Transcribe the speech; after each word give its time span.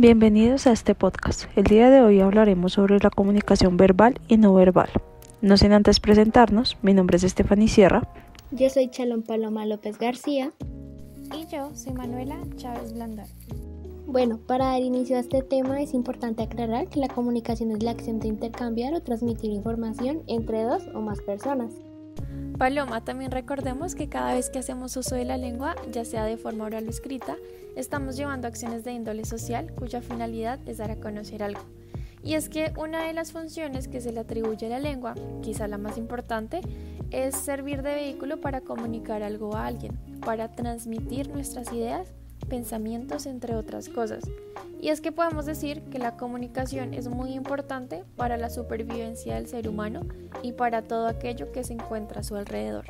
Bienvenidos 0.00 0.68
a 0.68 0.70
este 0.70 0.94
podcast. 0.94 1.46
El 1.56 1.64
día 1.64 1.90
de 1.90 2.00
hoy 2.00 2.20
hablaremos 2.20 2.74
sobre 2.74 3.00
la 3.00 3.10
comunicación 3.10 3.76
verbal 3.76 4.20
y 4.28 4.36
no 4.36 4.54
verbal. 4.54 4.88
No 5.42 5.56
sin 5.56 5.72
antes 5.72 5.98
presentarnos, 5.98 6.76
mi 6.82 6.94
nombre 6.94 7.16
es 7.16 7.24
Stephanie 7.24 7.66
Sierra. 7.66 8.08
Yo 8.52 8.70
soy 8.70 8.90
Chalón 8.90 9.24
Paloma 9.24 9.66
López 9.66 9.98
García. 9.98 10.52
Y 11.36 11.52
yo 11.52 11.74
soy 11.74 11.94
Manuela 11.94 12.38
Chávez 12.54 12.92
Blandón. 12.92 13.26
Bueno, 14.06 14.38
para 14.46 14.66
dar 14.66 14.82
inicio 14.82 15.16
a 15.16 15.20
este 15.20 15.42
tema 15.42 15.82
es 15.82 15.92
importante 15.94 16.44
aclarar 16.44 16.86
que 16.86 17.00
la 17.00 17.08
comunicación 17.08 17.72
es 17.72 17.82
la 17.82 17.90
acción 17.90 18.20
de 18.20 18.28
intercambiar 18.28 18.94
o 18.94 19.02
transmitir 19.02 19.50
información 19.50 20.22
entre 20.28 20.62
dos 20.62 20.84
o 20.94 21.00
más 21.00 21.20
personas. 21.22 21.72
Paloma, 22.56 23.04
también 23.04 23.32
recordemos 23.32 23.96
que 23.96 24.08
cada 24.08 24.34
vez 24.34 24.48
que 24.48 24.60
hacemos 24.60 24.96
uso 24.96 25.16
de 25.16 25.24
la 25.24 25.38
lengua, 25.38 25.74
ya 25.90 26.04
sea 26.04 26.24
de 26.24 26.36
forma 26.36 26.66
oral 26.66 26.86
o 26.86 26.90
escrita, 26.90 27.36
estamos 27.78 28.16
llevando 28.16 28.48
acciones 28.48 28.82
de 28.84 28.92
índole 28.92 29.24
social 29.24 29.72
cuya 29.74 30.02
finalidad 30.02 30.58
es 30.66 30.78
dar 30.78 30.90
a 30.90 30.96
conocer 30.96 31.42
algo. 31.42 31.62
Y 32.24 32.34
es 32.34 32.48
que 32.48 32.72
una 32.76 33.04
de 33.04 33.12
las 33.12 33.30
funciones 33.30 33.86
que 33.86 34.00
se 34.00 34.12
le 34.12 34.20
atribuye 34.20 34.66
a 34.66 34.70
la 34.70 34.80
lengua, 34.80 35.14
quizá 35.42 35.68
la 35.68 35.78
más 35.78 35.96
importante, 35.96 36.60
es 37.10 37.36
servir 37.36 37.82
de 37.82 37.94
vehículo 37.94 38.40
para 38.40 38.60
comunicar 38.60 39.22
algo 39.22 39.54
a 39.54 39.66
alguien, 39.66 39.96
para 40.24 40.50
transmitir 40.50 41.28
nuestras 41.28 41.72
ideas, 41.72 42.12
pensamientos, 42.48 43.26
entre 43.26 43.54
otras 43.54 43.88
cosas. 43.88 44.24
Y 44.80 44.88
es 44.88 45.00
que 45.00 45.12
podemos 45.12 45.46
decir 45.46 45.82
que 45.84 45.98
la 46.00 46.16
comunicación 46.16 46.94
es 46.94 47.08
muy 47.08 47.32
importante 47.32 48.04
para 48.16 48.36
la 48.36 48.50
supervivencia 48.50 49.36
del 49.36 49.46
ser 49.46 49.68
humano 49.68 50.02
y 50.42 50.52
para 50.52 50.82
todo 50.82 51.06
aquello 51.06 51.52
que 51.52 51.62
se 51.62 51.74
encuentra 51.74 52.20
a 52.20 52.24
su 52.24 52.34
alrededor. 52.34 52.86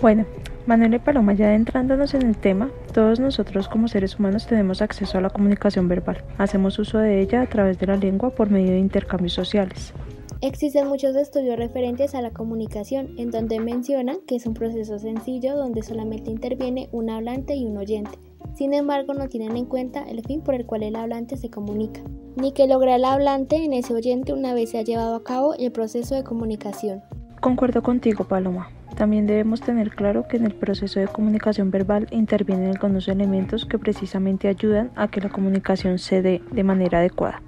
Bueno, 0.00 0.24
Manuel 0.66 0.94
y 0.94 0.98
Paloma, 0.98 1.34
ya 1.34 1.46
adentrándonos 1.46 2.14
en 2.14 2.22
el 2.22 2.36
tema, 2.36 2.70
todos 2.92 3.20
nosotros 3.20 3.68
como 3.68 3.88
seres 3.88 4.18
humanos 4.18 4.46
tenemos 4.46 4.82
acceso 4.82 5.18
a 5.18 5.20
la 5.20 5.30
comunicación 5.30 5.88
verbal. 5.88 6.24
Hacemos 6.38 6.78
uso 6.78 6.98
de 6.98 7.20
ella 7.20 7.42
a 7.42 7.46
través 7.46 7.78
de 7.78 7.86
la 7.86 7.96
lengua 7.96 8.30
por 8.30 8.50
medio 8.50 8.70
de 8.70 8.78
intercambios 8.78 9.34
sociales. 9.34 9.92
Existen 10.40 10.88
muchos 10.88 11.16
estudios 11.16 11.58
referentes 11.58 12.14
a 12.14 12.22
la 12.22 12.30
comunicación 12.30 13.10
en 13.18 13.30
donde 13.30 13.60
mencionan 13.60 14.18
que 14.26 14.36
es 14.36 14.46
un 14.46 14.54
proceso 14.54 14.98
sencillo 14.98 15.54
donde 15.54 15.82
solamente 15.82 16.30
interviene 16.30 16.88
un 16.92 17.10
hablante 17.10 17.54
y 17.54 17.66
un 17.66 17.76
oyente 17.76 18.18
sin 18.54 18.74
embargo, 18.74 19.14
no 19.14 19.28
tienen 19.28 19.56
en 19.56 19.64
cuenta 19.64 20.02
el 20.02 20.22
fin 20.22 20.42
por 20.42 20.54
el 20.54 20.66
cual 20.66 20.82
el 20.82 20.96
hablante 20.96 21.36
se 21.36 21.50
comunica, 21.50 22.00
ni 22.36 22.52
que 22.52 22.66
logra 22.66 22.96
el 22.96 23.04
hablante 23.04 23.56
en 23.56 23.72
ese 23.72 23.94
oyente 23.94 24.32
una 24.32 24.54
vez 24.54 24.70
se 24.70 24.78
ha 24.78 24.82
llevado 24.82 25.14
a 25.14 25.24
cabo 25.24 25.54
el 25.54 25.72
proceso 25.72 26.14
de 26.14 26.24
comunicación. 26.24 27.02
Concuerdo 27.40 27.82
contigo, 27.82 28.24
Paloma. 28.24 28.68
También 29.00 29.26
debemos 29.26 29.62
tener 29.62 29.92
claro 29.92 30.28
que 30.28 30.36
en 30.36 30.44
el 30.44 30.54
proceso 30.54 31.00
de 31.00 31.08
comunicación 31.08 31.70
verbal 31.70 32.06
intervienen 32.10 32.72
algunos 32.72 33.08
elementos 33.08 33.64
que 33.64 33.78
precisamente 33.78 34.46
ayudan 34.46 34.92
a 34.94 35.08
que 35.08 35.22
la 35.22 35.30
comunicación 35.30 35.98
se 35.98 36.20
dé 36.20 36.42
de 36.50 36.64
manera 36.64 36.98
adecuada. 36.98 37.42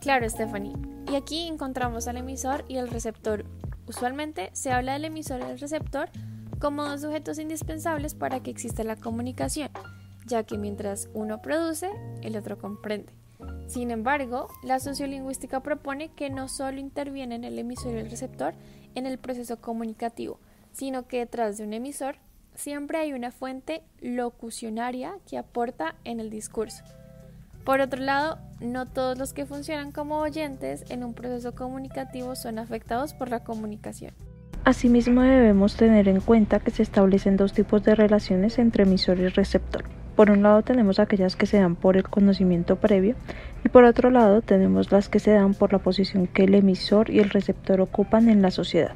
Claro, 0.00 0.28
Stephanie. 0.28 0.72
Y 1.08 1.14
aquí 1.14 1.46
encontramos 1.46 2.08
al 2.08 2.16
emisor 2.16 2.64
y 2.66 2.78
el 2.78 2.88
receptor. 2.88 3.44
Usualmente 3.86 4.50
se 4.54 4.72
habla 4.72 4.94
del 4.94 5.04
emisor 5.04 5.38
y 5.38 5.52
el 5.52 5.60
receptor 5.60 6.08
como 6.58 6.82
dos 6.82 7.02
sujetos 7.02 7.38
indispensables 7.38 8.16
para 8.16 8.40
que 8.40 8.50
exista 8.50 8.82
la 8.82 8.96
comunicación, 8.96 9.68
ya 10.26 10.42
que 10.42 10.58
mientras 10.58 11.08
uno 11.14 11.42
produce, 11.42 11.90
el 12.22 12.36
otro 12.36 12.58
comprende. 12.58 13.12
Sin 13.68 13.92
embargo, 13.92 14.48
la 14.64 14.80
sociolingüística 14.80 15.60
propone 15.60 16.08
que 16.08 16.28
no 16.28 16.48
solo 16.48 16.80
intervienen 16.80 17.44
el 17.44 17.56
emisor 17.56 17.94
y 17.94 17.98
el 17.98 18.10
receptor 18.10 18.54
en 18.94 19.06
el 19.06 19.18
proceso 19.18 19.60
comunicativo, 19.60 20.38
sino 20.72 21.06
que 21.06 21.18
detrás 21.18 21.58
de 21.58 21.64
un 21.64 21.72
emisor 21.72 22.16
siempre 22.54 22.98
hay 22.98 23.12
una 23.12 23.30
fuente 23.30 23.82
locucionaria 24.00 25.14
que 25.28 25.38
aporta 25.38 25.94
en 26.04 26.20
el 26.20 26.30
discurso. 26.30 26.84
Por 27.64 27.80
otro 27.80 28.02
lado, 28.02 28.38
no 28.60 28.86
todos 28.86 29.16
los 29.16 29.32
que 29.32 29.46
funcionan 29.46 29.90
como 29.90 30.18
oyentes 30.18 30.84
en 30.90 31.02
un 31.02 31.14
proceso 31.14 31.54
comunicativo 31.54 32.36
son 32.36 32.58
afectados 32.58 33.14
por 33.14 33.30
la 33.30 33.42
comunicación. 33.42 34.12
Asimismo 34.64 35.22
debemos 35.22 35.76
tener 35.76 36.08
en 36.08 36.20
cuenta 36.20 36.60
que 36.60 36.70
se 36.70 36.82
establecen 36.82 37.36
dos 37.36 37.52
tipos 37.52 37.82
de 37.82 37.94
relaciones 37.94 38.58
entre 38.58 38.84
emisor 38.84 39.18
y 39.18 39.28
receptor. 39.28 39.84
Por 40.16 40.30
un 40.30 40.42
lado 40.42 40.62
tenemos 40.62 40.98
aquellas 40.98 41.36
que 41.36 41.46
se 41.46 41.58
dan 41.58 41.74
por 41.74 41.96
el 41.96 42.04
conocimiento 42.04 42.76
previo 42.76 43.16
por 43.74 43.82
otro 43.82 44.08
lado 44.08 44.40
tenemos 44.40 44.92
las 44.92 45.08
que 45.08 45.18
se 45.18 45.32
dan 45.32 45.52
por 45.52 45.72
la 45.72 45.80
posición 45.80 46.28
que 46.28 46.44
el 46.44 46.54
emisor 46.54 47.10
y 47.10 47.18
el 47.18 47.28
receptor 47.28 47.80
ocupan 47.80 48.28
en 48.28 48.40
la 48.40 48.52
sociedad. 48.52 48.94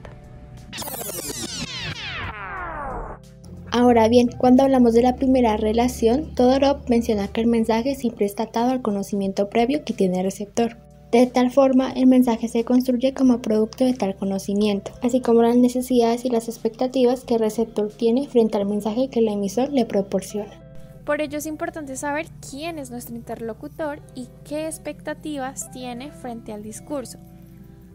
Ahora 3.73 4.07
bien, 4.07 4.29
cuando 4.39 4.63
hablamos 4.63 4.95
de 4.95 5.03
la 5.03 5.17
primera 5.17 5.57
relación, 5.57 6.33
Todorov 6.37 6.89
menciona 6.89 7.27
que 7.27 7.41
el 7.41 7.49
mensaje 7.49 7.97
siempre 7.97 8.25
está 8.25 8.45
atado 8.45 8.71
al 8.71 8.81
conocimiento 8.81 9.51
previo 9.51 9.83
que 9.85 9.95
tiene 9.95 10.19
el 10.19 10.27
receptor. 10.27 10.77
De 11.11 11.27
tal 11.27 11.51
forma, 11.51 11.91
el 11.91 12.07
mensaje 12.07 12.47
se 12.47 12.63
construye 12.63 13.15
como 13.15 13.43
producto 13.43 13.85
de 13.85 13.95
tal 13.95 14.15
conocimiento, 14.15 14.93
así 15.03 15.21
como 15.21 15.43
las 15.43 15.57
necesidades 15.57 16.25
y 16.25 16.31
las 16.31 16.47
expectativas 16.47 17.25
que 17.25 17.35
el 17.35 17.41
receptor 17.41 17.91
tiene 17.91 18.29
frente 18.29 18.59
al 18.59 18.67
mensaje 18.67 19.09
que 19.09 19.19
el 19.19 19.27
emisor 19.27 19.73
le 19.73 19.87
proporciona. 19.87 20.68
Por 21.09 21.23
ello 21.23 21.39
es 21.39 21.47
importante 21.47 21.97
saber 21.97 22.27
quién 22.51 22.79
es 22.79 22.91
nuestro 22.91 23.17
interlocutor 23.17 24.03
y 24.15 24.29
qué 24.45 24.67
expectativas 24.67 25.71
tiene 25.71 26.13
frente 26.13 26.53
al 26.53 26.63
discurso. 26.63 27.19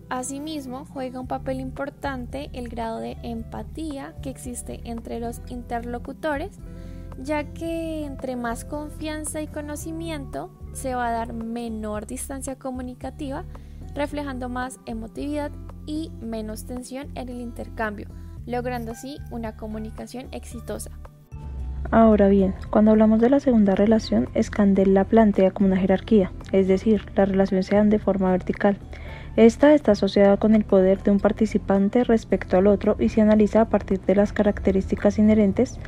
Asimismo, 0.10 0.86
juega 0.86 1.20
un 1.20 1.28
papel 1.28 1.60
importante 1.60 2.50
el 2.54 2.70
grado 2.70 2.98
de 2.98 3.16
empatía 3.22 4.16
que 4.24 4.32
existe 4.32 4.82
entre 4.86 5.20
los 5.20 5.42
interlocutores, 5.50 6.58
ya 7.20 7.44
que 7.54 8.04
entre 8.04 8.36
más 8.36 8.66
confianza 8.66 9.44
y 9.44 9.48
conocimiento 9.48 10.50
se 10.74 10.96
va 10.96 11.10
a 11.10 11.12
dar 11.12 11.34
menor 11.34 12.08
distancia 12.08 12.58
comunicativa, 12.58 13.46
reflejando 13.94 14.50
más 14.50 14.80
emotividad 14.88 15.52
y 15.86 16.10
menos 16.20 16.66
tensión 16.66 17.12
en 17.14 17.30
el 17.30 17.42
intercambio, 17.42 18.08
logrando 18.48 18.94
así 18.94 19.20
una 19.30 19.56
comunicación 19.56 20.30
exitosa. 20.32 20.90
Ahora 21.92 22.28
bien, 22.28 22.56
cuando 22.70 22.92
hablamos 22.92 23.20
de 23.20 23.30
la 23.30 23.40
segunda 23.40 23.76
relación, 23.76 24.30
Scandel 24.42 24.94
la 24.94 25.04
plantea 25.04 25.52
como 25.52 25.68
una 25.68 25.78
jerarquía, 25.78 26.32
es 26.52 26.68
decir, 26.68 27.06
las 27.16 27.30
relaciones 27.30 27.68
se 27.68 27.76
dan 27.76 27.90
de 27.90 28.00
forma 28.00 28.32
vertical. 28.32 28.78
Esta 29.36 29.74
está 29.74 29.94
asociada 29.94 30.38
con 30.38 30.54
el 30.54 30.64
poder 30.64 31.02
de 31.02 31.10
un 31.10 31.20
participante 31.20 32.04
respecto 32.04 32.58
al 32.58 32.68
otro 32.68 32.96
y 33.00 33.10
se 33.10 33.22
analiza 33.22 33.62
a 33.62 33.70
partir 33.70 34.00
de 34.02 34.16
las 34.16 34.32
características 34.32 35.18
inherentes, 35.18 35.80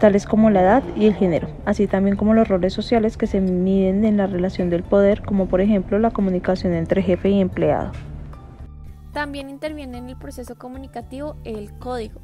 tales 0.00 0.24
como 0.24 0.48
la 0.48 0.62
edad 0.62 0.82
y 0.96 1.06
el 1.06 1.14
género, 1.14 1.48
así 1.66 1.86
también 1.86 2.16
como 2.16 2.32
los 2.32 2.48
roles 2.48 2.72
sociales 2.72 3.18
que 3.18 3.26
se 3.26 3.40
miden 3.40 4.04
en 4.04 4.16
la 4.16 4.26
relación 4.26 4.70
del 4.70 4.82
poder, 4.82 5.22
como 5.22 5.48
por 5.48 5.60
ejemplo 5.60 5.98
la 5.98 6.12
comunicación 6.12 6.72
entre 6.72 7.02
jefe 7.02 7.28
y 7.28 7.40
empleado. 7.40 7.92
También 9.12 9.48
interviene 9.48 9.98
en 9.98 10.08
el 10.08 10.16
proceso 10.16 10.56
comunicativo 10.56 11.36
el 11.44 11.72
código. 11.78 12.20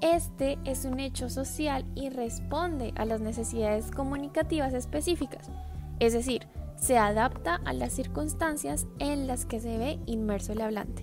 Este 0.00 0.58
es 0.64 0.84
un 0.84 1.00
hecho 1.00 1.28
social 1.28 1.84
y 1.96 2.10
responde 2.10 2.92
a 2.96 3.04
las 3.04 3.20
necesidades 3.20 3.90
comunicativas 3.90 4.72
específicas, 4.72 5.50
es 5.98 6.12
decir, 6.12 6.46
se 6.76 6.96
adapta 6.96 7.60
a 7.64 7.72
las 7.72 7.94
circunstancias 7.94 8.86
en 9.00 9.26
las 9.26 9.44
que 9.44 9.58
se 9.58 9.76
ve 9.76 9.98
inmerso 10.06 10.52
el 10.52 10.60
hablante. 10.60 11.02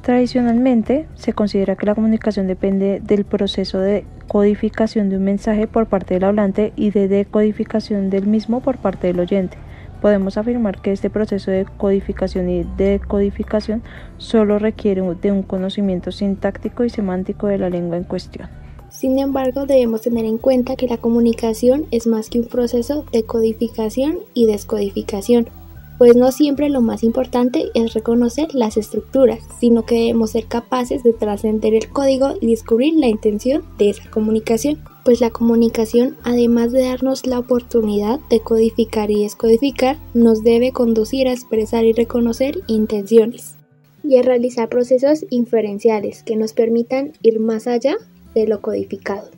Tradicionalmente, 0.00 1.08
se 1.14 1.34
considera 1.34 1.76
que 1.76 1.84
la 1.84 1.94
comunicación 1.94 2.46
depende 2.46 3.00
del 3.00 3.26
proceso 3.26 3.78
de 3.78 4.06
codificación 4.28 5.10
de 5.10 5.18
un 5.18 5.24
mensaje 5.24 5.66
por 5.66 5.86
parte 5.86 6.14
del 6.14 6.24
hablante 6.24 6.72
y 6.76 6.90
de 6.90 7.08
decodificación 7.08 8.08
del 8.08 8.26
mismo 8.26 8.60
por 8.60 8.78
parte 8.78 9.08
del 9.08 9.20
oyente. 9.20 9.58
Podemos 10.04 10.36
afirmar 10.36 10.82
que 10.82 10.92
este 10.92 11.08
proceso 11.08 11.50
de 11.50 11.64
codificación 11.64 12.50
y 12.50 12.62
decodificación 12.76 13.82
solo 14.18 14.58
requiere 14.58 15.00
de 15.00 15.32
un 15.32 15.42
conocimiento 15.42 16.12
sintáctico 16.12 16.84
y 16.84 16.90
semántico 16.90 17.46
de 17.46 17.56
la 17.56 17.70
lengua 17.70 17.96
en 17.96 18.04
cuestión. 18.04 18.50
Sin 18.90 19.18
embargo, 19.18 19.64
debemos 19.64 20.02
tener 20.02 20.26
en 20.26 20.36
cuenta 20.36 20.76
que 20.76 20.88
la 20.88 20.98
comunicación 20.98 21.86
es 21.90 22.06
más 22.06 22.28
que 22.28 22.40
un 22.40 22.48
proceso 22.48 23.06
de 23.12 23.22
codificación 23.22 24.18
y 24.34 24.44
descodificación, 24.44 25.48
pues 25.96 26.14
no 26.14 26.32
siempre 26.32 26.68
lo 26.68 26.82
más 26.82 27.02
importante 27.02 27.70
es 27.72 27.94
reconocer 27.94 28.54
las 28.54 28.76
estructuras, 28.76 29.38
sino 29.58 29.86
que 29.86 29.94
debemos 29.94 30.32
ser 30.32 30.44
capaces 30.44 31.02
de 31.02 31.14
trascender 31.14 31.72
el 31.72 31.88
código 31.88 32.34
y 32.42 32.48
descubrir 32.48 32.92
la 32.98 33.06
intención 33.06 33.64
de 33.78 33.88
esa 33.88 34.10
comunicación, 34.10 34.80
pues 35.04 35.20
la 35.20 35.30
comunicación, 35.30 36.16
además 36.24 36.72
de 36.72 36.86
darnos 36.88 37.26
la 37.26 37.38
oportunidad 37.38 38.20
de 38.30 38.40
codificar 38.40 39.10
y 39.10 39.22
descodificar, 39.22 39.96
nos 40.14 40.42
debe 40.42 40.72
conducir 40.72 41.28
a 41.28 41.32
expresar 41.32 41.84
y 41.84 41.92
reconocer 41.92 42.60
intenciones 42.66 43.54
y 44.02 44.16
a 44.18 44.22
realizar 44.22 44.68
procesos 44.68 45.24
inferenciales 45.30 46.22
que 46.22 46.36
nos 46.36 46.52
permitan 46.52 47.12
ir 47.22 47.40
más 47.40 47.66
allá 47.66 47.96
de 48.34 48.46
lo 48.46 48.60
codificado. 48.60 49.28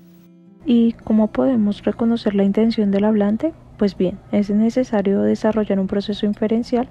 ¿Y 0.65 0.93
cómo 1.05 1.29
podemos 1.29 1.85
reconocer 1.85 2.35
la 2.35 2.45
intención 2.45 2.91
del 2.91 3.05
hablante? 3.05 3.53
Pues 3.79 3.97
bien, 3.97 4.19
es 4.33 4.51
necesario 4.51 5.21
desarrollar 5.23 5.79
un 5.79 5.87
proceso 5.87 6.27
inferencial 6.27 6.89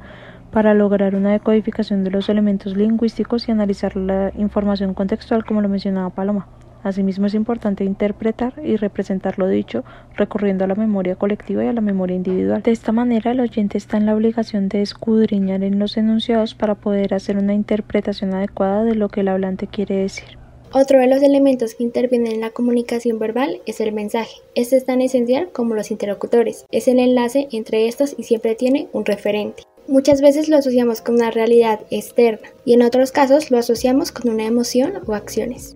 para 0.51 0.73
lograr 0.73 1.15
una 1.15 1.31
decodificación 1.31 2.03
de 2.03 2.11
los 2.11 2.29
elementos 2.29 2.77
lingüísticos 2.77 3.47
y 3.47 3.51
analizar 3.51 3.95
la 3.97 4.31
información 4.37 4.93
contextual 4.93 5.43
como 5.43 5.61
lo 5.61 5.67
mencionaba 5.67 6.11
Paloma. 6.11 6.47
Asimismo, 6.85 7.25
es 7.25 7.33
importante 7.33 7.83
interpretar 7.83 8.53
y 8.63 8.75
representar 8.75 9.39
lo 9.39 9.47
dicho 9.47 9.83
recurriendo 10.15 10.65
a 10.65 10.67
la 10.67 10.75
memoria 10.75 11.15
colectiva 11.15 11.65
y 11.65 11.67
a 11.67 11.73
la 11.73 11.81
memoria 11.81 12.15
individual. 12.15 12.61
De 12.61 12.69
esta 12.69 12.91
manera, 12.91 13.31
el 13.31 13.39
oyente 13.39 13.79
está 13.79 13.97
en 13.97 14.05
la 14.05 14.15
obligación 14.15 14.69
de 14.69 14.83
escudriñar 14.83 15.63
en 15.63 15.79
los 15.79 15.97
enunciados 15.97 16.53
para 16.53 16.75
poder 16.75 17.15
hacer 17.15 17.37
una 17.37 17.55
interpretación 17.55 18.35
adecuada 18.35 18.83
de 18.83 18.93
lo 18.93 19.09
que 19.09 19.21
el 19.21 19.29
hablante 19.29 19.65
quiere 19.65 19.95
decir. 19.95 20.37
Otro 20.73 20.99
de 20.99 21.07
los 21.07 21.23
elementos 21.23 21.73
que 21.73 21.83
intervienen 21.83 22.33
en 22.33 22.41
la 22.41 22.51
comunicación 22.51 23.17
verbal 23.17 23.61
es 23.65 23.81
el 23.81 23.91
mensaje. 23.91 24.35
Este 24.53 24.77
es 24.77 24.85
tan 24.85 25.01
esencial 25.01 25.49
como 25.51 25.73
los 25.73 25.89
interlocutores. 25.89 26.67
Es 26.69 26.87
el 26.87 26.99
enlace 26.99 27.47
entre 27.51 27.87
estos 27.87 28.13
y 28.15 28.23
siempre 28.23 28.53
tiene 28.53 28.89
un 28.91 29.05
referente. 29.05 29.63
Muchas 29.87 30.21
veces 30.21 30.49
lo 30.49 30.57
asociamos 30.57 31.01
con 31.01 31.15
una 31.15 31.31
realidad 31.31 31.79
externa 31.89 32.47
y 32.63 32.73
en 32.73 32.83
otros 32.83 33.11
casos 33.11 33.49
lo 33.49 33.57
asociamos 33.57 34.11
con 34.11 34.31
una 34.31 34.45
emoción 34.45 34.93
o 35.07 35.15
acciones. 35.15 35.74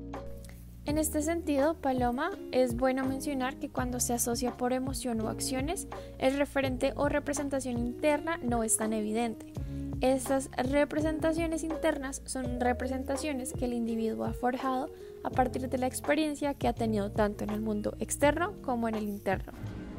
En 0.90 0.98
este 0.98 1.22
sentido, 1.22 1.76
Paloma, 1.76 2.32
es 2.52 2.76
bueno 2.76 3.06
mencionar 3.06 3.58
que 3.58 3.70
cuando 3.70 4.00
se 4.00 4.14
asocia 4.14 4.58
por 4.58 4.74
emoción 4.74 5.22
o 5.22 5.30
acciones, 5.30 5.88
el 6.18 6.36
referente 6.36 6.94
o 6.96 7.08
representación 7.08 7.78
interna 7.78 8.40
no 8.42 8.64
es 8.64 8.78
tan 8.78 8.94
evidente. 8.94 9.54
Estas 10.02 10.50
representaciones 10.58 11.64
internas 11.64 12.24
son 12.26 12.60
representaciones 12.60 13.54
que 13.54 13.66
el 13.66 13.74
individuo 13.74 14.26
ha 14.26 14.34
forjado 14.34 14.90
a 15.24 15.30
partir 15.30 15.70
de 15.70 15.78
la 15.78 15.86
experiencia 15.86 16.56
que 16.56 16.68
ha 16.68 16.74
tenido 16.74 17.12
tanto 17.12 17.44
en 17.44 17.52
el 17.52 17.62
mundo 17.62 17.94
externo 18.00 18.54
como 18.64 18.90
en 18.90 18.96
el 18.96 19.04
interno. 19.04 19.54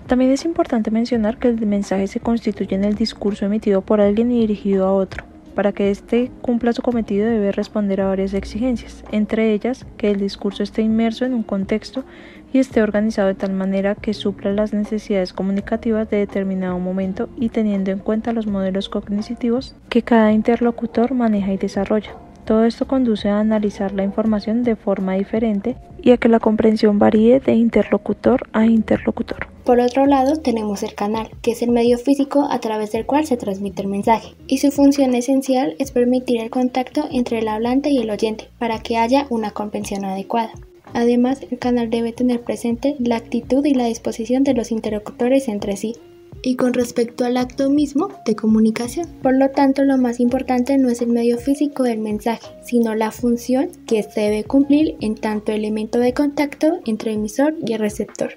También 0.09 0.33
es 0.33 0.45
importante 0.45 0.91
mencionar 0.91 1.39
que 1.39 1.47
el 1.47 1.67
mensaje 1.69 2.09
se 2.09 2.19
constituye 2.19 2.75
en 2.75 2.83
el 2.83 2.97
discurso 2.97 3.47
emitido 3.47 3.81
por 3.83 4.01
alguien 4.01 4.33
y 4.33 4.41
dirigido 4.41 4.89
a 4.89 4.93
otro. 4.93 5.30
Para 5.55 5.73
que 5.73 5.91
éste 5.91 6.31
cumpla 6.43 6.73
su 6.73 6.83
cometido 6.83 7.29
debe 7.29 7.53
responder 7.53 8.01
a 8.01 8.07
varias 8.07 8.35
exigencias, 8.35 9.05
entre 9.11 9.53
ellas 9.53 9.85
que 9.97 10.11
el 10.11 10.21
discurso 10.21 10.63
esté 10.63 10.83
inmerso 10.83 11.25
en 11.25 11.35
un 11.35 11.43
contexto 11.43 12.05
y 12.53 12.59
esté 12.59 12.83
organizado 12.83 13.29
de 13.29 13.35
tal 13.35 13.53
manera 13.53 13.95
que 13.95 14.15
supla 14.15 14.53
las 14.53 14.73
necesidades 14.73 15.33
comunicativas 15.33 16.09
de 16.09 16.19
determinado 16.19 16.79
momento 16.79 17.29
y 17.37 17.49
teniendo 17.49 17.91
en 17.91 17.99
cuenta 17.99 18.33
los 18.33 18.47
modelos 18.47 18.89
cognitivos 18.89 19.75
que 19.89 20.03
cada 20.03 20.33
interlocutor 20.33 21.15
maneja 21.15 21.53
y 21.53 21.57
desarrolla. 21.57 22.15
Todo 22.51 22.65
esto 22.65 22.89
conduce 22.89 23.29
a 23.29 23.39
analizar 23.39 23.93
la 23.93 24.03
información 24.03 24.65
de 24.65 24.75
forma 24.75 25.15
diferente 25.15 25.77
y 26.03 26.11
a 26.11 26.17
que 26.17 26.29
la 26.29 26.41
comprensión 26.41 26.99
varíe 26.99 27.39
de 27.39 27.53
interlocutor 27.53 28.49
a 28.53 28.67
interlocutor. 28.67 29.47
Por 29.63 29.79
otro 29.79 30.05
lado, 30.05 30.35
tenemos 30.35 30.83
el 30.83 30.97
canal, 30.97 31.31
que 31.43 31.53
es 31.53 31.63
el 31.63 31.71
medio 31.71 31.97
físico 31.97 32.49
a 32.51 32.59
través 32.59 32.91
del 32.91 33.07
cual 33.07 33.25
se 33.25 33.37
transmite 33.37 33.83
el 33.83 33.89
mensaje, 33.89 34.35
y 34.49 34.59
su 34.59 34.73
función 34.73 35.15
esencial 35.15 35.77
es 35.79 35.93
permitir 35.93 36.41
el 36.41 36.51
contacto 36.51 37.07
entre 37.13 37.39
el 37.39 37.47
hablante 37.47 37.91
y 37.91 37.99
el 37.99 38.11
oyente 38.11 38.49
para 38.59 38.81
que 38.81 38.97
haya 38.97 39.29
una 39.31 39.53
comprensión 39.53 40.05
adecuada. 40.05 40.51
Además, 40.93 41.43
el 41.49 41.59
canal 41.61 41.89
debe 41.89 42.13
tener 42.13 42.41
presente 42.41 42.97
la 42.99 43.15
actitud 43.15 43.65
y 43.65 43.75
la 43.75 43.85
disposición 43.85 44.43
de 44.43 44.55
los 44.55 44.73
interlocutores 44.73 45.47
entre 45.47 45.77
sí, 45.77 45.95
y 46.43 46.57
con 46.57 46.75
respecto 46.75 47.25
al 47.25 47.37
acto 47.37 47.71
mismo 47.71 48.09
de 48.25 48.37
comunicación. 48.37 49.09
Por 49.23 49.37
lo 49.37 49.51
tanto, 49.51 49.85
lo 49.85 49.99
más 49.99 50.21
importante 50.21 50.79
no 50.79 50.89
es 50.89 51.03
el 51.03 51.09
medio 51.09 51.39
físico 51.39 51.83
del 51.83 51.99
mensaje, 51.99 52.47
sino 52.63 52.95
la 52.95 53.11
función 53.11 53.69
que 53.87 54.03
se 54.03 54.21
debe 54.21 54.45
cumplir 54.45 54.97
en 55.01 55.15
tanto 55.15 55.53
elemento 55.53 55.99
de 55.99 56.15
contacto 56.15 56.81
entre 56.87 57.13
emisor 57.13 57.55
y 57.67 57.77
receptor. 57.77 58.35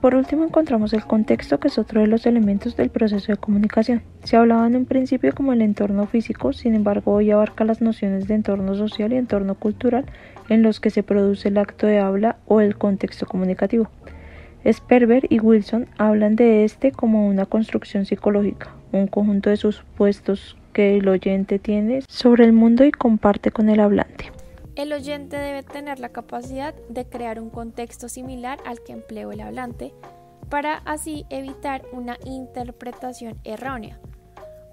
Por 0.00 0.14
último 0.14 0.44
encontramos 0.44 0.92
el 0.92 1.04
contexto, 1.04 1.58
que 1.58 1.66
es 1.66 1.76
otro 1.76 2.00
de 2.00 2.06
los 2.06 2.24
elementos 2.24 2.76
del 2.76 2.88
proceso 2.88 3.32
de 3.32 3.38
comunicación. 3.38 4.02
Se 4.22 4.36
hablaba 4.36 4.64
en 4.68 4.76
un 4.76 4.84
principio 4.84 5.34
como 5.34 5.52
el 5.52 5.60
entorno 5.60 6.06
físico, 6.06 6.52
sin 6.52 6.76
embargo 6.76 7.14
hoy 7.14 7.32
abarca 7.32 7.64
las 7.64 7.80
nociones 7.80 8.28
de 8.28 8.34
entorno 8.34 8.76
social 8.76 9.12
y 9.12 9.16
entorno 9.16 9.56
cultural 9.56 10.04
en 10.48 10.62
los 10.62 10.78
que 10.78 10.90
se 10.90 11.02
produce 11.02 11.48
el 11.48 11.58
acto 11.58 11.88
de 11.88 11.98
habla 11.98 12.36
o 12.46 12.60
el 12.60 12.78
contexto 12.78 13.26
comunicativo. 13.26 13.90
Sperber 14.70 15.26
y 15.30 15.40
Wilson 15.40 15.88
hablan 15.96 16.36
de 16.36 16.64
este 16.64 16.92
como 16.92 17.26
una 17.26 17.46
construcción 17.46 18.04
psicológica, 18.04 18.74
un 18.92 19.06
conjunto 19.06 19.50
de 19.50 19.56
supuestos 19.56 20.56
que 20.72 20.98
el 20.98 21.08
oyente 21.08 21.58
tiene 21.58 22.02
sobre 22.08 22.44
el 22.44 22.52
mundo 22.52 22.84
y 22.84 22.90
comparte 22.90 23.50
con 23.50 23.68
el 23.70 23.80
hablante. 23.80 24.30
El 24.76 24.92
oyente 24.92 25.36
debe 25.36 25.62
tener 25.62 25.98
la 25.98 26.10
capacidad 26.10 26.74
de 26.88 27.04
crear 27.06 27.40
un 27.40 27.50
contexto 27.50 28.08
similar 28.08 28.58
al 28.64 28.80
que 28.82 28.92
empleó 28.92 29.32
el 29.32 29.40
hablante 29.40 29.92
para 30.50 30.76
así 30.84 31.24
evitar 31.30 31.84
una 31.92 32.16
interpretación 32.24 33.38
errónea. 33.44 33.98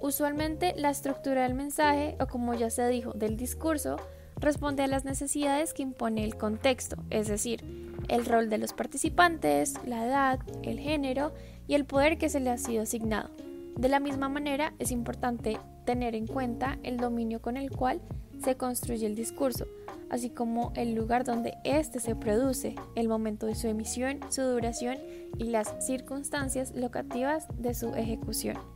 Usualmente 0.01 0.74
la 0.75 0.89
estructura 0.89 1.44
del 1.44 1.53
mensaje 1.53 2.15
o 2.19 2.27
como 2.27 2.53
ya 2.53 2.69
se 2.69 2.88
dijo 2.88 3.13
del 3.13 3.38
discurso 3.38 3.95
responde 4.39 4.83
a 4.83 4.88
las 4.88 5.06
necesidades 5.06 5.74
que 5.74 5.83
impone 5.83 6.24
el 6.24 6.36
contexto, 6.36 6.98
es 7.09 7.27
decir, 7.27 7.63
el 8.07 8.25
rol 8.25 8.50
de 8.50 8.57
los 8.57 8.74
participantes, 8.74 9.75
la 9.86 10.06
edad, 10.06 10.39
el 10.63 10.80
género 10.80 11.33
y 11.68 11.75
el 11.75 11.86
poder 11.86 12.18
que 12.18 12.30
se 12.30 12.39
le 12.39 12.50
ha 12.50 12.57
sido 12.57 12.83
asignado. 12.83 13.30
De 13.77 13.89
la 13.89 14.00
misma 14.00 14.30
manera, 14.30 14.74
es 14.80 14.92
importante 14.92 15.59
tener 15.86 16.15
en 16.15 16.27
cuenta 16.27 16.80
el 16.83 16.97
dominio 16.97 17.42
con 17.42 17.57
el 17.57 17.71
cual 17.71 18.01
se 18.44 18.56
construye 18.56 19.06
el 19.06 19.15
discurso, 19.15 19.68
así 20.09 20.30
como 20.30 20.71
el 20.75 20.95
lugar 20.95 21.24
donde 21.24 21.56
éste 21.63 22.00
se 22.00 22.15
produce, 22.15 22.75
el 22.95 23.07
momento 23.07 23.45
de 23.45 23.56
su 23.56 23.68
emisión, 23.68 24.19
su 24.30 24.41
duración 24.44 24.98
y 25.38 25.45
las 25.45 25.74
circunstancias 25.86 26.74
locativas 26.75 27.48
de 27.57 27.74
su 27.74 27.94
ejecución. 27.95 28.75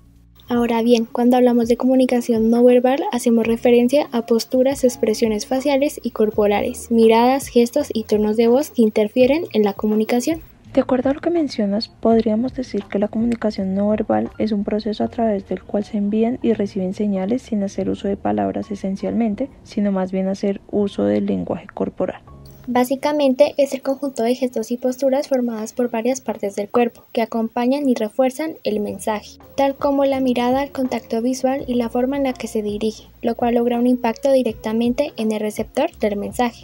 Ahora 0.50 0.82
bien, 0.82 1.06
cuando 1.06 1.38
hablamos 1.38 1.68
de 1.68 1.78
comunicación 1.78 2.50
no 2.50 2.64
verbal, 2.64 3.04
hacemos 3.12 3.46
referencia 3.46 4.10
a 4.12 4.26
posturas, 4.26 4.84
expresiones 4.84 5.46
faciales 5.46 6.00
y 6.02 6.10
corporales, 6.10 6.90
miradas, 6.90 7.48
gestos 7.48 7.90
y 7.94 8.06
tonos 8.06 8.36
de 8.36 8.48
voz 8.48 8.72
que 8.72 8.82
interfieren 8.82 9.44
en 9.54 9.62
la 9.62 9.74
comunicación. 9.74 10.42
De 10.74 10.82
acuerdo 10.82 11.12
a 11.12 11.14
lo 11.14 11.22
que 11.22 11.30
mencionas, 11.30 11.88
podríamos 11.88 12.56
decir 12.56 12.84
que 12.86 12.98
la 12.98 13.10
comunicación 13.10 13.76
no 13.76 13.90
verbal 13.90 14.32
es 14.40 14.52
un 14.52 14.64
proceso 14.64 15.04
a 15.04 15.10
través 15.10 15.48
del 15.48 15.62
cual 15.62 15.84
se 15.84 15.98
envían 15.98 16.40
y 16.42 16.54
reciben 16.54 16.96
señales 16.96 17.44
sin 17.44 17.62
hacer 17.62 17.88
uso 17.88 18.08
de 18.08 18.18
palabras 18.18 18.72
esencialmente, 18.72 19.50
sino 19.62 19.92
más 19.92 20.12
bien 20.12 20.28
hacer 20.28 20.62
uso 20.72 21.04
del 21.04 21.28
lenguaje 21.28 21.68
corporal. 21.72 22.24
Básicamente 22.72 23.56
es 23.58 23.74
el 23.74 23.82
conjunto 23.82 24.22
de 24.22 24.36
gestos 24.36 24.70
y 24.70 24.78
posturas 24.78 25.28
formadas 25.28 25.74
por 25.74 25.90
varias 25.90 26.22
partes 26.22 26.56
del 26.56 26.70
cuerpo 26.70 27.04
que 27.12 27.24
acompañan 27.24 27.90
y 27.90 27.96
refuerzan 27.96 28.58
el 28.64 28.80
mensaje, 28.80 29.40
tal 29.58 29.76
como 29.76 30.06
la 30.06 30.20
mirada, 30.20 30.62
el 30.62 30.72
contacto 30.72 31.20
visual 31.24 31.66
y 31.66 31.74
la 31.74 31.90
forma 31.90 32.18
en 32.18 32.26
la 32.26 32.34
que 32.34 32.46
se 32.48 32.62
dirige, 32.62 33.08
lo 33.24 33.34
cual 33.34 33.56
logra 33.56 33.80
un 33.80 33.88
impacto 33.88 34.32
directamente 34.32 35.14
en 35.18 35.32
el 35.32 35.40
receptor 35.40 35.90
del 35.98 36.16
mensaje. 36.16 36.64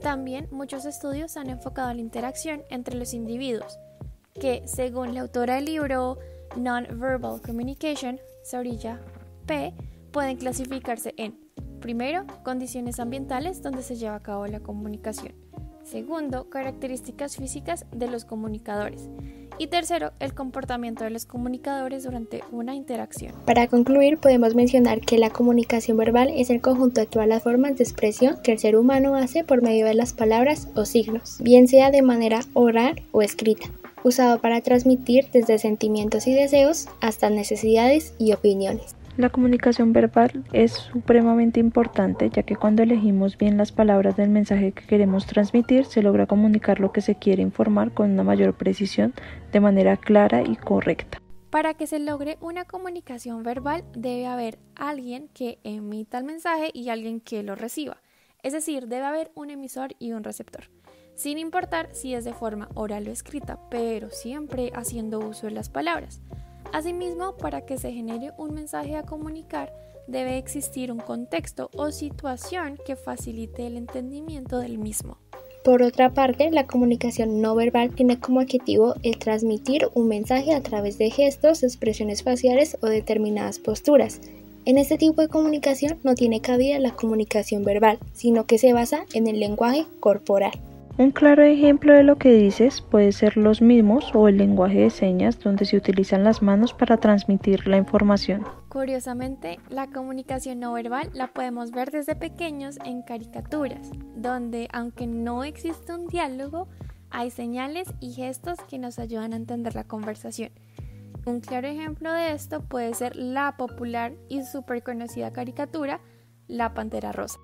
También 0.00 0.46
muchos 0.52 0.84
estudios 0.84 1.36
han 1.36 1.50
enfocado 1.50 1.92
la 1.92 2.00
interacción 2.00 2.62
entre 2.70 2.94
los 2.94 3.12
individuos, 3.12 3.76
que 4.40 4.62
según 4.66 5.14
la 5.14 5.22
autora 5.22 5.56
del 5.56 5.64
libro 5.64 6.16
Non-Verbal 6.56 7.42
Communication, 7.42 8.20
P., 9.46 9.74
pueden 10.12 10.36
clasificarse 10.36 11.12
en 11.16 11.43
Primero, 11.84 12.24
condiciones 12.44 12.98
ambientales 12.98 13.60
donde 13.60 13.82
se 13.82 13.96
lleva 13.96 14.14
a 14.14 14.22
cabo 14.22 14.46
la 14.46 14.60
comunicación. 14.60 15.34
Segundo, 15.82 16.48
características 16.48 17.36
físicas 17.36 17.84
de 17.92 18.08
los 18.08 18.24
comunicadores. 18.24 19.10
Y 19.58 19.66
tercero, 19.66 20.12
el 20.18 20.32
comportamiento 20.32 21.04
de 21.04 21.10
los 21.10 21.26
comunicadores 21.26 22.04
durante 22.04 22.42
una 22.52 22.74
interacción. 22.74 23.34
Para 23.44 23.66
concluir, 23.66 24.16
podemos 24.16 24.54
mencionar 24.54 25.02
que 25.02 25.18
la 25.18 25.28
comunicación 25.28 25.98
verbal 25.98 26.30
es 26.34 26.48
el 26.48 26.62
conjunto 26.62 27.02
de 27.02 27.06
todas 27.06 27.28
las 27.28 27.42
formas 27.42 27.76
de 27.76 27.84
expresión 27.84 28.38
que 28.42 28.52
el 28.52 28.58
ser 28.58 28.76
humano 28.76 29.14
hace 29.14 29.44
por 29.44 29.60
medio 29.60 29.84
de 29.84 29.92
las 29.92 30.14
palabras 30.14 30.68
o 30.74 30.86
signos, 30.86 31.36
bien 31.42 31.68
sea 31.68 31.90
de 31.90 32.00
manera 32.00 32.40
oral 32.54 33.02
o 33.12 33.20
escrita, 33.20 33.66
usado 34.04 34.40
para 34.40 34.62
transmitir 34.62 35.28
desde 35.34 35.58
sentimientos 35.58 36.26
y 36.28 36.32
deseos 36.32 36.88
hasta 37.02 37.28
necesidades 37.28 38.14
y 38.18 38.32
opiniones. 38.32 38.96
La 39.16 39.28
comunicación 39.28 39.92
verbal 39.92 40.44
es 40.52 40.72
supremamente 40.72 41.60
importante 41.60 42.30
ya 42.30 42.42
que 42.42 42.56
cuando 42.56 42.82
elegimos 42.82 43.38
bien 43.38 43.56
las 43.56 43.70
palabras 43.70 44.16
del 44.16 44.28
mensaje 44.28 44.72
que 44.72 44.84
queremos 44.86 45.24
transmitir 45.26 45.84
se 45.84 46.02
logra 46.02 46.26
comunicar 46.26 46.80
lo 46.80 46.90
que 46.90 47.00
se 47.00 47.14
quiere 47.14 47.40
informar 47.40 47.94
con 47.94 48.10
una 48.10 48.24
mayor 48.24 48.54
precisión 48.54 49.14
de 49.52 49.60
manera 49.60 49.96
clara 49.96 50.42
y 50.42 50.56
correcta. 50.56 51.22
Para 51.50 51.74
que 51.74 51.86
se 51.86 52.00
logre 52.00 52.38
una 52.40 52.64
comunicación 52.64 53.44
verbal 53.44 53.84
debe 53.94 54.26
haber 54.26 54.58
alguien 54.74 55.28
que 55.32 55.60
emita 55.62 56.18
el 56.18 56.24
mensaje 56.24 56.72
y 56.74 56.88
alguien 56.88 57.20
que 57.20 57.44
lo 57.44 57.54
reciba. 57.54 57.98
Es 58.42 58.52
decir, 58.52 58.88
debe 58.88 59.04
haber 59.04 59.30
un 59.36 59.50
emisor 59.50 59.94
y 60.00 60.10
un 60.10 60.24
receptor. 60.24 60.64
Sin 61.14 61.38
importar 61.38 61.88
si 61.92 62.14
es 62.14 62.24
de 62.24 62.32
forma 62.32 62.68
oral 62.74 63.06
o 63.06 63.12
escrita, 63.12 63.60
pero 63.70 64.10
siempre 64.10 64.72
haciendo 64.74 65.20
uso 65.20 65.46
de 65.46 65.52
las 65.52 65.70
palabras. 65.70 66.20
Asimismo, 66.74 67.36
para 67.36 67.60
que 67.60 67.78
se 67.78 67.92
genere 67.92 68.32
un 68.36 68.52
mensaje 68.52 68.96
a 68.96 69.04
comunicar, 69.04 69.72
debe 70.08 70.38
existir 70.38 70.90
un 70.90 70.98
contexto 70.98 71.70
o 71.76 71.92
situación 71.92 72.80
que 72.84 72.96
facilite 72.96 73.68
el 73.68 73.76
entendimiento 73.76 74.58
del 74.58 74.78
mismo. 74.78 75.18
Por 75.62 75.84
otra 75.84 76.10
parte, 76.10 76.50
la 76.50 76.66
comunicación 76.66 77.40
no 77.40 77.54
verbal 77.54 77.94
tiene 77.94 78.18
como 78.18 78.40
objetivo 78.40 78.96
el 79.04 79.18
transmitir 79.18 79.88
un 79.94 80.08
mensaje 80.08 80.52
a 80.52 80.64
través 80.64 80.98
de 80.98 81.10
gestos, 81.10 81.62
expresiones 81.62 82.24
faciales 82.24 82.76
o 82.82 82.86
determinadas 82.86 83.60
posturas. 83.60 84.20
En 84.64 84.76
este 84.76 84.98
tipo 84.98 85.22
de 85.22 85.28
comunicación 85.28 86.00
no 86.02 86.16
tiene 86.16 86.40
cabida 86.40 86.80
la 86.80 86.96
comunicación 86.96 87.62
verbal, 87.62 88.00
sino 88.14 88.46
que 88.46 88.58
se 88.58 88.72
basa 88.72 89.06
en 89.14 89.28
el 89.28 89.38
lenguaje 89.38 89.86
corporal. 90.00 90.58
Un 90.96 91.10
claro 91.10 91.42
ejemplo 91.42 91.92
de 91.92 92.04
lo 92.04 92.18
que 92.18 92.32
dices 92.32 92.80
puede 92.80 93.10
ser 93.10 93.36
los 93.36 93.60
mismos 93.60 94.14
o 94.14 94.28
el 94.28 94.36
lenguaje 94.36 94.78
de 94.78 94.90
señas 94.90 95.40
donde 95.40 95.64
se 95.64 95.76
utilizan 95.76 96.22
las 96.22 96.40
manos 96.40 96.72
para 96.72 96.98
transmitir 96.98 97.66
la 97.66 97.76
información. 97.76 98.44
Curiosamente, 98.68 99.58
la 99.70 99.88
comunicación 99.88 100.60
no 100.60 100.72
verbal 100.72 101.10
la 101.12 101.32
podemos 101.32 101.72
ver 101.72 101.90
desde 101.90 102.14
pequeños 102.14 102.78
en 102.84 103.02
caricaturas, 103.02 103.90
donde 104.14 104.68
aunque 104.72 105.08
no 105.08 105.42
existe 105.42 105.92
un 105.92 106.06
diálogo, 106.06 106.68
hay 107.10 107.30
señales 107.30 107.92
y 107.98 108.12
gestos 108.12 108.58
que 108.68 108.78
nos 108.78 109.00
ayudan 109.00 109.32
a 109.32 109.36
entender 109.36 109.74
la 109.74 109.84
conversación. 109.84 110.52
Un 111.26 111.40
claro 111.40 111.66
ejemplo 111.66 112.12
de 112.12 112.30
esto 112.30 112.62
puede 112.62 112.94
ser 112.94 113.16
la 113.16 113.56
popular 113.56 114.12
y 114.28 114.44
súper 114.44 114.84
conocida 114.84 115.32
caricatura 115.32 116.00
La 116.46 116.72
Pantera 116.72 117.10
Rosa. 117.10 117.40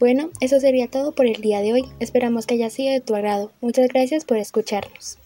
Bueno, 0.00 0.30
eso 0.40 0.58
sería 0.60 0.88
todo 0.88 1.12
por 1.12 1.26
el 1.26 1.42
día 1.42 1.60
de 1.60 1.74
hoy. 1.74 1.84
Esperamos 2.00 2.46
que 2.46 2.54
haya 2.54 2.70
sido 2.70 2.90
de 2.90 3.02
tu 3.02 3.14
agrado. 3.14 3.52
Muchas 3.60 3.86
gracias 3.88 4.24
por 4.24 4.38
escucharnos. 4.38 5.18